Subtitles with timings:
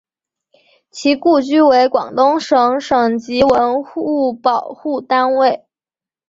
[0.89, 5.63] 其故居为广东省省级文物保护单位。